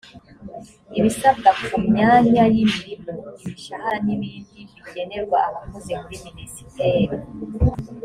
ibisabwa 0.99 1.49
ku 1.63 1.77
myanya 1.87 2.43
y 2.53 2.57
imirimo, 2.63 3.11
imishahara 3.41 3.97
n 4.05 4.07
ibindi 4.15 4.59
bigenerwa 4.75 5.37
abakozi 5.47 5.91
muri 6.01 6.17
minisiteri 6.25 7.05